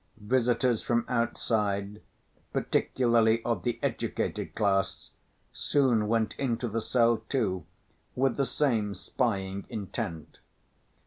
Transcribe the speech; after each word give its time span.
Visitors 0.17 0.81
from 0.81 1.05
outside, 1.07 2.01
particularly 2.53 3.45
of 3.45 3.61
the 3.61 3.77
educated 3.83 4.55
class, 4.55 5.11
soon 5.53 6.07
went 6.07 6.33
into 6.39 6.67
the 6.67 6.81
cell, 6.81 7.17
too, 7.29 7.67
with 8.15 8.35
the 8.35 8.47
same 8.47 8.95
spying 8.95 9.63
intent. 9.69 10.39